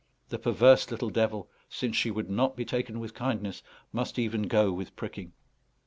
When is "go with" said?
4.47-4.95